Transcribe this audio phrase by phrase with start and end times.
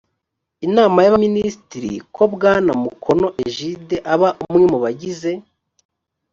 [0.67, 5.31] inama y abaminisitiri ko bwana mukono egide aba umwe mu bagize